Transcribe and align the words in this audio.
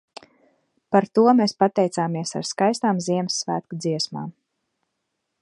Par 0.95 1.05
to 1.17 1.25
mēs 1.39 1.53
pateicāmies 1.63 2.33
ar 2.41 2.49
skaistām 2.53 3.03
Ziemassvētku 3.09 3.81
dziesmām. 3.87 4.35